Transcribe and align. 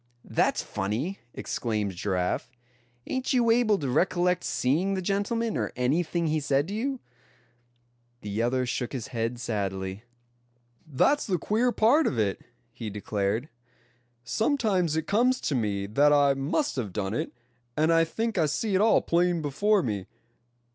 "That's 0.25 0.63
funny!" 0.63 1.19
exclaimed 1.35 1.91
Giraffe. 1.95 2.49
"Ain't 3.05 3.33
you 3.33 3.51
able 3.51 3.77
to 3.77 3.87
recollect 3.87 4.43
seeing 4.43 4.95
the 4.95 4.99
gentleman, 5.03 5.55
or 5.55 5.71
anything 5.75 6.25
he 6.25 6.39
said 6.39 6.69
to 6.69 6.73
you?" 6.73 6.99
The 8.21 8.41
other 8.41 8.65
shook 8.65 8.93
his 8.93 9.09
head 9.09 9.39
sadly. 9.39 10.03
"That's 10.87 11.27
the 11.27 11.37
queer 11.37 11.71
part 11.71 12.07
of 12.07 12.17
it," 12.17 12.41
he 12.71 12.89
declared. 12.89 13.47
"Sometimes 14.23 14.95
it 14.95 15.05
comes 15.05 15.39
to 15.41 15.53
me 15.53 15.85
that 15.85 16.11
I 16.11 16.33
must 16.33 16.77
have 16.77 16.91
done 16.93 17.13
it, 17.13 17.31
and 17.77 17.93
I 17.93 18.03
think 18.03 18.39
I 18.39 18.47
see 18.47 18.73
it 18.73 18.81
all 18.81 19.03
plain 19.03 19.39
before 19.43 19.83
me. 19.83 20.07